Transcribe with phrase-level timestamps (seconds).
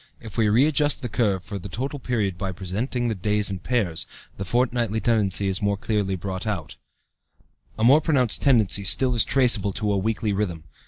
[0.19, 4.07] If we readjust the curve for the total period by presenting the days in pairs,
[4.35, 6.75] the fortnightly tendency is more clearly brought out (Chart
[7.77, 7.81] I).
[7.81, 10.63] A more pronounced tendency still is traceable to a weekly rhythm.